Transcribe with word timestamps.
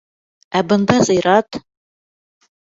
Ә 0.59 0.61
бында 0.71 0.95
зыярат. 1.09 1.61